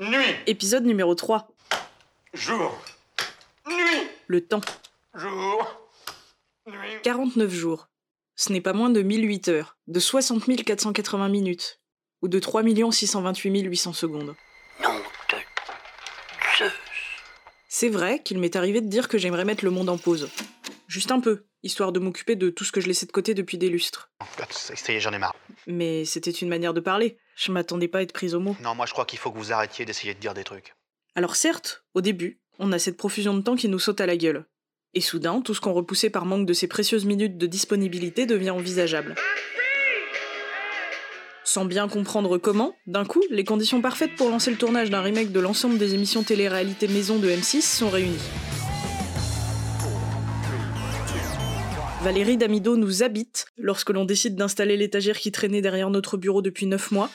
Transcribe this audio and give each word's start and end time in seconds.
Nuit. 0.00 0.34
Épisode 0.46 0.86
numéro 0.86 1.14
3. 1.14 1.46
Jour. 2.32 2.82
Nuit. 3.68 4.08
Le 4.28 4.40
temps. 4.40 4.62
Jour. 5.14 5.90
Nuit. 6.66 7.02
49 7.02 7.50
jours. 7.52 7.90
Ce 8.34 8.50
n'est 8.50 8.62
pas 8.62 8.72
moins 8.72 8.88
de 8.88 9.02
1008 9.02 9.48
heures, 9.48 9.76
de 9.88 10.00
60 10.00 10.64
480 10.64 11.28
minutes, 11.28 11.82
ou 12.22 12.28
de 12.28 12.38
3 12.38 12.62
628 12.90 13.64
800 13.64 13.92
secondes. 13.92 14.34
Nom 14.82 14.94
de 14.94 15.36
Zeus. 16.56 16.72
C'est 17.68 17.90
vrai 17.90 18.22
qu'il 18.22 18.38
m'est 18.38 18.56
arrivé 18.56 18.80
de 18.80 18.88
dire 18.88 19.06
que 19.06 19.18
j'aimerais 19.18 19.44
mettre 19.44 19.66
le 19.66 19.70
monde 19.70 19.90
en 19.90 19.98
pause. 19.98 20.30
Juste 20.88 21.10
un 21.10 21.20
peu, 21.20 21.44
histoire 21.62 21.92
de 21.92 22.00
m'occuper 22.00 22.36
de 22.36 22.48
tout 22.48 22.64
ce 22.64 22.72
que 22.72 22.80
je 22.80 22.86
laissais 22.86 23.04
de 23.04 23.12
côté 23.12 23.34
depuis 23.34 23.58
des 23.58 23.68
lustres. 23.68 24.10
Ça 24.48 24.74
ça 24.74 24.92
y 24.94 24.96
est, 24.96 25.00
j'en 25.00 25.12
ai 25.12 25.18
marre. 25.18 25.36
Mais 25.66 26.06
c'était 26.06 26.30
une 26.30 26.48
manière 26.48 26.72
de 26.72 26.80
parler. 26.80 27.18
Je 27.40 27.52
m'attendais 27.52 27.88
pas 27.88 27.98
à 27.98 28.02
être 28.02 28.12
prise 28.12 28.34
au 28.34 28.40
mot. 28.40 28.54
Non, 28.62 28.74
moi 28.74 28.84
je 28.84 28.92
crois 28.92 29.06
qu'il 29.06 29.18
faut 29.18 29.30
que 29.30 29.38
vous 29.38 29.50
arrêtiez 29.50 29.86
d'essayer 29.86 30.12
de 30.12 30.20
dire 30.20 30.34
des 30.34 30.44
trucs. 30.44 30.74
Alors 31.14 31.36
certes, 31.36 31.84
au 31.94 32.02
début, 32.02 32.38
on 32.58 32.70
a 32.70 32.78
cette 32.78 32.98
profusion 32.98 33.32
de 33.32 33.40
temps 33.40 33.56
qui 33.56 33.68
nous 33.68 33.78
saute 33.78 34.02
à 34.02 34.06
la 34.06 34.18
gueule. 34.18 34.44
Et 34.92 35.00
soudain, 35.00 35.40
tout 35.40 35.54
ce 35.54 35.60
qu'on 35.62 35.72
repoussait 35.72 36.10
par 36.10 36.26
manque 36.26 36.44
de 36.44 36.52
ces 36.52 36.66
précieuses 36.66 37.06
minutes 37.06 37.38
de 37.38 37.46
disponibilité 37.46 38.26
devient 38.26 38.50
envisageable. 38.50 39.14
Sans 41.42 41.64
bien 41.64 41.88
comprendre 41.88 42.36
comment, 42.36 42.74
d'un 42.86 43.06
coup, 43.06 43.22
les 43.30 43.44
conditions 43.44 43.80
parfaites 43.80 44.16
pour 44.16 44.28
lancer 44.28 44.50
le 44.50 44.58
tournage 44.58 44.90
d'un 44.90 45.00
remake 45.00 45.32
de 45.32 45.40
l'ensemble 45.40 45.78
des 45.78 45.94
émissions 45.94 46.22
télé-réalité 46.22 46.88
maison 46.88 47.18
de 47.18 47.30
M6 47.30 47.62
sont 47.62 47.88
réunies. 47.88 48.20
Valérie 52.02 52.38
Damido 52.38 52.76
nous 52.76 53.02
habite 53.02 53.44
lorsque 53.58 53.90
l'on 53.90 54.06
décide 54.06 54.34
d'installer 54.34 54.78
l'étagère 54.78 55.18
qui 55.18 55.32
traînait 55.32 55.60
derrière 55.60 55.90
notre 55.90 56.16
bureau 56.16 56.40
depuis 56.40 56.64
9 56.64 56.92
mois. 56.92 57.10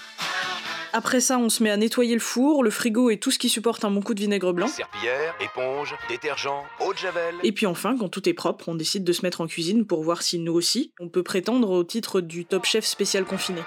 Après 0.94 1.22
ça, 1.22 1.40
on 1.40 1.50
se 1.50 1.64
met 1.64 1.72
à 1.72 1.78
nettoyer 1.78 2.14
le 2.14 2.20
four, 2.20 2.64
le 2.64 2.70
frigo 2.70 3.10
et 3.10 3.18
tout 3.18 3.32
ce 3.32 3.40
qui 3.40 3.50
supporte 3.50 3.84
un 3.84 3.90
bon 3.90 4.02
coup 4.02 4.14
de 4.14 4.20
vinaigre 4.20 4.54
blanc. 4.54 4.68
Serpillière, 4.68 5.34
éponge, 5.42 5.96
détergent, 6.08 6.64
eau 6.80 6.94
de 6.94 6.98
javel. 7.00 7.34
Et 7.42 7.52
puis 7.52 7.66
enfin, 7.66 7.98
quand 7.98 8.10
tout 8.10 8.30
est 8.30 8.34
propre, 8.34 8.70
on 8.70 8.76
décide 8.76 9.04
de 9.04 9.12
se 9.12 9.24
mettre 9.24 9.42
en 9.42 9.48
cuisine 9.48 9.88
pour 9.88 10.04
voir 10.04 10.22
si 10.22 10.38
nous 10.38 10.54
aussi, 10.54 10.94
on 11.00 11.10
peut 11.10 11.24
prétendre 11.24 11.72
au 11.72 11.84
titre 11.84 12.22
du 12.22 12.46
top 12.46 12.66
chef 12.66 12.86
spécial 12.86 13.26
confiné. 13.26 13.62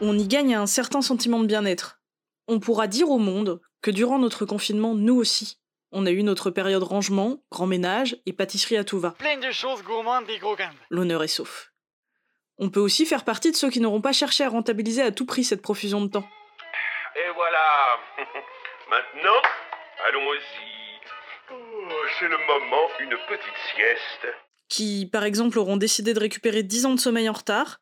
On 0.00 0.18
y 0.18 0.26
gagne 0.26 0.56
un 0.56 0.66
certain 0.66 1.00
sentiment 1.00 1.40
de 1.40 1.46
bien-être. 1.46 2.00
On 2.48 2.58
pourra 2.58 2.88
dire 2.88 3.08
au 3.08 3.18
monde 3.18 3.60
que 3.82 3.92
durant 3.92 4.18
notre 4.18 4.44
confinement, 4.46 4.96
nous 4.96 5.14
aussi, 5.14 5.58
on 5.98 6.04
a 6.04 6.10
eu 6.10 6.22
notre 6.22 6.50
période 6.50 6.82
rangement, 6.82 7.38
grand 7.50 7.66
ménage 7.66 8.18
et 8.26 8.34
pâtisserie 8.34 8.76
à 8.76 8.84
tout 8.84 9.00
va. 9.00 9.12
plein 9.12 9.38
de 9.38 9.50
choses 9.50 9.82
gourmandes 9.82 10.28
et 10.28 10.38
croquantes. 10.38 10.76
L'honneur 10.90 11.22
est 11.22 11.28
sauf. 11.28 11.72
On 12.58 12.68
peut 12.68 12.80
aussi 12.80 13.06
faire 13.06 13.24
partie 13.24 13.50
de 13.50 13.56
ceux 13.56 13.70
qui 13.70 13.80
n'auront 13.80 14.02
pas 14.02 14.12
cherché 14.12 14.44
à 14.44 14.50
rentabiliser 14.50 15.00
à 15.00 15.10
tout 15.10 15.24
prix 15.24 15.42
cette 15.42 15.62
profusion 15.62 16.02
de 16.02 16.08
temps. 16.08 16.28
Et 17.16 17.30
voilà. 17.34 17.96
Maintenant, 18.90 19.40
allons-y. 20.06 21.50
Oh, 21.50 21.92
c'est 22.18 22.28
le 22.28 22.36
moment, 22.46 22.88
une 23.00 23.16
petite 23.28 23.56
sieste. 23.74 24.34
qui, 24.68 25.08
par 25.10 25.24
exemple, 25.24 25.58
auront 25.58 25.78
décidé 25.78 26.12
de 26.12 26.20
récupérer 26.20 26.62
10 26.62 26.86
ans 26.86 26.94
de 26.94 27.00
sommeil 27.00 27.28
en 27.30 27.32
retard, 27.32 27.80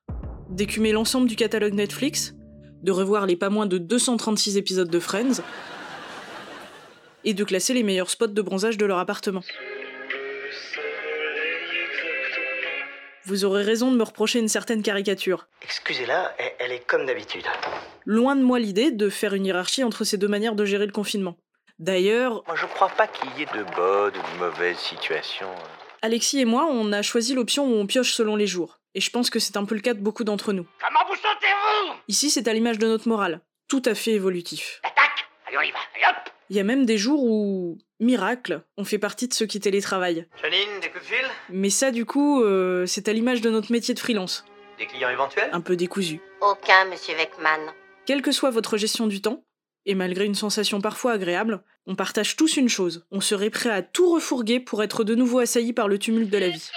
d'écumer 0.50 0.92
l'ensemble 0.92 1.26
du 1.28 1.34
catalogue 1.34 1.74
Netflix, 1.74 2.34
de 2.82 2.92
revoir 2.92 3.26
les 3.26 3.36
pas 3.36 3.50
moins 3.50 3.66
de 3.66 3.78
236 3.78 4.56
épisodes 4.56 4.90
de 4.90 5.00
Friends, 5.00 5.42
et 7.24 7.34
de 7.34 7.44
classer 7.44 7.74
les 7.74 7.82
meilleurs 7.82 8.10
spots 8.10 8.28
de 8.28 8.42
bronzage 8.42 8.76
de 8.76 8.86
leur 8.86 8.98
appartement. 8.98 9.42
Vous 13.26 13.44
aurez 13.46 13.62
raison 13.62 13.90
de 13.90 13.96
me 13.96 14.02
reprocher 14.02 14.38
une 14.38 14.48
certaine 14.48 14.82
caricature. 14.82 15.46
Excusez-la, 15.62 16.34
elle, 16.38 16.52
elle 16.58 16.72
est 16.72 16.86
comme 16.86 17.06
d'habitude. 17.06 17.44
Loin 18.04 18.36
de 18.36 18.42
moi 18.42 18.58
l'idée 18.58 18.90
de 18.90 19.08
faire 19.08 19.32
une 19.32 19.46
hiérarchie 19.46 19.82
entre 19.82 20.04
ces 20.04 20.18
deux 20.18 20.28
manières 20.28 20.54
de 20.54 20.66
gérer 20.66 20.84
le 20.84 20.92
confinement. 20.92 21.36
D'ailleurs, 21.78 22.44
Moi, 22.46 22.54
je 22.54 22.66
crois 22.66 22.90
pas 22.90 23.06
qu'il 23.06 23.30
y 23.38 23.42
ait 23.42 23.46
de 23.46 23.64
bonnes 23.74 24.12
ou 24.14 24.34
de 24.34 24.38
mauvaises 24.38 24.76
situations. 24.76 25.48
Alexis 26.02 26.38
et 26.40 26.44
moi, 26.44 26.66
on 26.70 26.92
a 26.92 27.00
choisi 27.00 27.34
l'option 27.34 27.64
où 27.66 27.74
on 27.74 27.86
pioche 27.86 28.12
selon 28.12 28.36
les 28.36 28.46
jours. 28.46 28.78
Et 28.94 29.00
je 29.00 29.10
pense 29.10 29.30
que 29.30 29.38
c'est 29.38 29.56
un 29.56 29.64
peu 29.64 29.74
le 29.74 29.80
cas 29.80 29.94
de 29.94 30.00
beaucoup 30.00 30.22
d'entre 30.22 30.52
nous. 30.52 30.66
Comment 30.78 31.00
vous 31.08 31.16
sentez-vous? 31.16 31.94
Ici, 32.08 32.30
c'est 32.30 32.46
à 32.46 32.52
l'image 32.52 32.78
de 32.78 32.86
notre 32.86 33.08
morale, 33.08 33.40
tout 33.68 33.82
à 33.86 33.94
fait 33.94 34.12
évolutif. 34.12 34.80
Attaque 34.84 35.26
Allez, 35.48 35.56
on 35.58 35.62
y 35.62 35.70
va. 35.72 35.78
Allez, 35.94 36.04
hop 36.10 36.30
Il 36.54 36.58
y 36.58 36.60
a 36.60 36.62
même 36.62 36.86
des 36.86 36.98
jours 36.98 37.24
où, 37.24 37.78
miracle, 37.98 38.62
on 38.76 38.84
fait 38.84 39.00
partie 39.00 39.26
de 39.26 39.34
ceux 39.34 39.44
qui 39.44 39.58
télétravaillent. 39.58 40.28
Janine, 40.40 40.80
des 40.80 40.88
coups 40.88 41.02
de 41.02 41.08
fil? 41.08 41.26
Mais 41.50 41.68
ça, 41.68 41.90
du 41.90 42.04
coup, 42.04 42.44
euh, 42.44 42.86
c'est 42.86 43.08
à 43.08 43.12
l'image 43.12 43.40
de 43.40 43.50
notre 43.50 43.72
métier 43.72 43.92
de 43.92 43.98
freelance, 43.98 44.44
Des 44.78 44.86
clients 44.86 45.08
éventuels? 45.08 45.48
Un 45.50 45.60
peu 45.60 45.74
décousu. 45.74 46.20
Aucun, 46.40 46.84
monsieur 46.84 47.16
Weckman. 47.16 47.72
Quelle 48.06 48.22
que 48.22 48.30
soit 48.30 48.50
votre 48.50 48.76
gestion 48.76 49.08
du 49.08 49.20
temps, 49.20 49.42
et 49.84 49.96
malgré 49.96 50.26
une 50.26 50.36
sensation 50.36 50.80
parfois 50.80 51.10
agréable, 51.10 51.60
on 51.88 51.96
partage 51.96 52.36
tous 52.36 52.56
une 52.56 52.68
chose, 52.68 53.04
on 53.10 53.20
serait 53.20 53.50
prêt 53.50 53.70
à 53.70 53.82
tout 53.82 54.12
refourguer 54.12 54.60
pour 54.60 54.84
être 54.84 55.02
de 55.02 55.16
nouveau 55.16 55.40
assailli 55.40 55.72
par 55.72 55.88
le 55.88 55.98
tumulte 55.98 56.30
de 56.30 56.38
la 56.38 56.50
vie. 56.50 56.70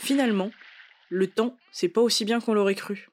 Finalement, 0.00 0.50
le 1.08 1.28
temps, 1.28 1.56
c'est 1.70 1.88
pas 1.88 2.00
aussi 2.00 2.24
bien 2.24 2.40
qu'on 2.40 2.54
l'aurait 2.54 2.74
cru. 2.74 3.08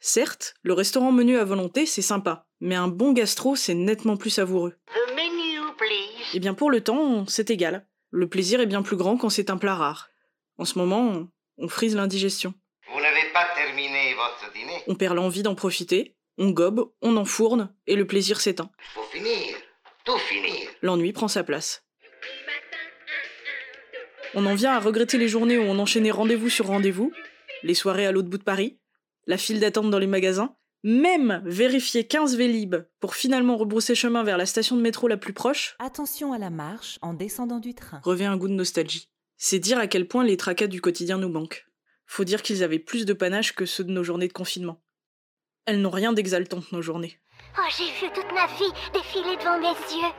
Certes, 0.00 0.54
le 0.62 0.72
restaurant 0.72 1.12
menu 1.12 1.36
à 1.38 1.44
volonté, 1.44 1.84
c'est 1.86 2.02
sympa, 2.02 2.46
mais 2.60 2.74
un 2.74 2.88
bon 2.88 3.12
gastro, 3.12 3.54
c'est 3.56 3.74
nettement 3.74 4.16
plus 4.16 4.30
savoureux. 4.30 4.74
The 4.86 5.14
menu, 5.14 5.60
please. 5.76 6.30
Eh 6.34 6.40
bien 6.40 6.54
pour 6.54 6.70
le 6.70 6.80
temps, 6.82 7.26
c'est 7.26 7.50
égal. 7.50 7.86
Le 8.10 8.28
plaisir 8.28 8.60
est 8.60 8.66
bien 8.66 8.82
plus 8.82 8.96
grand 8.96 9.16
quand 9.16 9.28
c'est 9.30 9.50
un 9.50 9.56
plat 9.58 9.74
rare. 9.74 10.08
En 10.58 10.64
ce 10.64 10.78
moment, 10.78 11.28
on- 11.58 11.68
frise 11.68 11.94
l'indigestion. 11.94 12.54
Vous 12.92 13.00
n'avez 13.00 13.30
pas 13.34 13.46
terminé 13.54 14.14
votre 14.14 14.52
dîner. 14.54 14.82
On 14.88 14.94
perd 14.94 15.14
l'envie 15.16 15.42
d'en 15.42 15.54
profiter, 15.54 16.16
on 16.38 16.50
gobe, 16.50 16.90
on 17.02 17.16
enfourne, 17.18 17.72
et 17.86 17.94
le 17.96 18.06
plaisir 18.06 18.40
s'éteint. 18.40 18.70
Il 18.78 18.84
faut 18.94 19.02
finir. 19.12 19.56
Tout 20.04 20.16
finir. 20.18 20.68
L'ennui 20.80 21.12
prend 21.12 21.28
sa 21.28 21.44
place. 21.44 21.84
On 24.34 24.46
en 24.46 24.54
vient 24.54 24.72
à 24.72 24.78
regretter 24.80 25.18
les 25.18 25.28
journées 25.28 25.58
où 25.58 25.62
on 25.62 25.78
enchaînait 25.78 26.10
rendez-vous 26.10 26.48
sur 26.48 26.66
rendez-vous, 26.66 27.12
les 27.62 27.74
soirées 27.74 28.06
à 28.06 28.12
l'autre 28.12 28.28
bout 28.28 28.38
de 28.38 28.44
Paris, 28.44 28.78
la 29.26 29.36
file 29.36 29.60
d'attente 29.60 29.90
dans 29.90 29.98
les 29.98 30.06
magasins, 30.06 30.54
même 30.82 31.42
vérifier 31.44 32.06
15 32.06 32.36
Vélib 32.36 32.76
pour 33.00 33.14
finalement 33.14 33.56
rebrousser 33.56 33.94
chemin 33.94 34.22
vers 34.22 34.38
la 34.38 34.46
station 34.46 34.76
de 34.76 34.82
métro 34.82 35.08
la 35.08 35.16
plus 35.16 35.32
proche, 35.32 35.76
Attention 35.78 36.32
à 36.32 36.38
la 36.38 36.50
marche 36.50 36.98
en 37.02 37.12
descendant 37.12 37.58
du 37.58 37.74
train. 37.74 38.00
revêt 38.04 38.24
un 38.24 38.36
goût 38.36 38.48
de 38.48 38.54
nostalgie. 38.54 39.10
C'est 39.36 39.58
dire 39.58 39.78
à 39.78 39.86
quel 39.86 40.06
point 40.06 40.24
les 40.24 40.36
tracas 40.36 40.68
du 40.68 40.80
quotidien 40.80 41.18
nous 41.18 41.28
manquent. 41.28 41.66
Faut 42.06 42.24
dire 42.24 42.42
qu'ils 42.42 42.62
avaient 42.62 42.78
plus 42.78 43.04
de 43.06 43.12
panache 43.12 43.52
que 43.54 43.66
ceux 43.66 43.84
de 43.84 43.90
nos 43.92 44.04
journées 44.04 44.28
de 44.28 44.32
confinement. 44.32 44.82
Elles 45.66 45.80
n'ont 45.80 45.90
rien 45.90 46.12
d'exaltantes, 46.12 46.72
nos 46.72 46.82
journées. 46.82 47.18
Oh, 47.58 47.62
j'ai 47.76 47.84
vu 48.06 48.12
toute 48.14 48.32
ma 48.32 48.46
vie 48.46 48.72
défiler 48.92 49.36
devant 49.36 49.58
mes 49.58 49.66
yeux. 49.68 50.12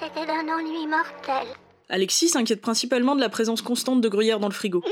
C'était 0.00 0.26
d'un 0.26 0.48
ennui 0.48 0.86
mortel. 0.86 1.46
Alexis 1.90 2.28
s'inquiète 2.28 2.60
principalement 2.60 3.16
de 3.16 3.20
la 3.20 3.28
présence 3.28 3.62
constante 3.62 4.00
de 4.00 4.08
gruyère 4.08 4.38
dans 4.38 4.48
le 4.48 4.54
frigo. 4.54 4.82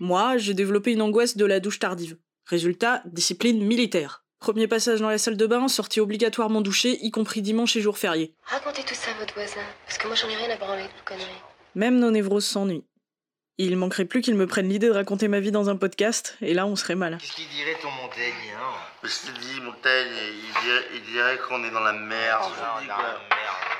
Moi, 0.00 0.38
j'ai 0.38 0.54
développé 0.54 0.92
une 0.92 1.02
angoisse 1.02 1.36
de 1.36 1.44
la 1.44 1.60
douche 1.60 1.78
tardive. 1.78 2.16
Résultat, 2.46 3.02
discipline 3.04 3.62
militaire. 3.62 4.24
Premier 4.40 4.66
passage 4.66 5.00
dans 5.00 5.08
la 5.08 5.18
salle 5.18 5.36
de 5.36 5.46
bain, 5.46 5.68
sortie 5.68 6.00
obligatoirement 6.00 6.60
douchée, 6.60 6.98
y 7.02 7.10
compris 7.10 7.42
dimanche 7.42 7.76
et 7.76 7.80
jours 7.80 7.98
fériés. 7.98 8.34
Racontez 8.42 8.82
tout 8.82 8.94
ça 8.94 9.10
à 9.10 9.20
votre 9.20 9.34
voisin, 9.34 9.60
parce 9.86 9.98
que 9.98 10.06
moi 10.06 10.16
j'en 10.16 10.28
ai 10.28 10.36
rien 10.36 10.50
à 10.50 10.56
branler 10.56 10.82
de 10.82 10.88
vos 10.88 11.04
conneries. 11.04 11.42
Même 11.74 11.98
nos 11.98 12.10
névroses 12.10 12.46
s'ennuient. 12.46 12.84
Il 13.58 13.76
manquerait 13.76 14.04
plus 14.04 14.20
qu'ils 14.20 14.34
me 14.34 14.46
prennent 14.46 14.68
l'idée 14.68 14.88
de 14.88 14.92
raconter 14.92 15.28
ma 15.28 15.40
vie 15.40 15.50
dans 15.50 15.70
un 15.70 15.76
podcast, 15.76 16.36
et 16.42 16.52
là 16.52 16.66
on 16.66 16.76
serait 16.76 16.94
mal. 16.94 17.16
Qu'est-ce 17.18 17.32
qu'il 17.32 17.48
dirait 17.48 17.78
ton 17.80 17.90
Montaigne 17.90 18.32
hein? 18.54 18.74
Je 19.02 19.08
te 19.08 19.40
dis, 19.40 19.60
Montaigne, 19.62 20.12
il 20.94 21.12
dirait, 21.12 21.38
qu'on 21.48 21.64
est 21.64 21.70
dans 21.70 21.80
la 21.80 21.94
merde. 21.94 22.42
Oh, 22.44 22.60
dans 22.60 22.80
la 22.80 22.96
merde. 22.96 23.75